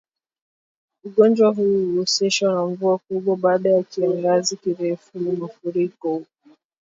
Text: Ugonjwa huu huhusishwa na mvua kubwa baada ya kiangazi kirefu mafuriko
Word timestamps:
Ugonjwa 1.03 1.49
huu 1.53 1.85
huhusishwa 1.85 2.53
na 2.53 2.65
mvua 2.65 2.97
kubwa 2.97 3.35
baada 3.37 3.69
ya 3.69 3.83
kiangazi 3.83 4.57
kirefu 4.57 5.19
mafuriko 5.19 6.23